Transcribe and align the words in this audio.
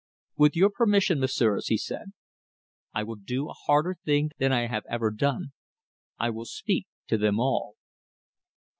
"With 0.35 0.55
your 0.55 0.71
permission, 0.71 1.19
messieurs," 1.19 1.67
he 1.67 1.77
said, 1.77 2.13
"I 2.91 3.03
will 3.03 3.17
do 3.17 3.47
a 3.49 3.53
harder 3.53 3.93
thing 4.03 4.31
than 4.39 4.51
I 4.51 4.65
have 4.65 4.83
ever 4.89 5.11
done. 5.11 5.51
I 6.17 6.31
will 6.31 6.45
speak 6.45 6.87
to 7.05 7.19
them 7.19 7.39
all." 7.39 7.75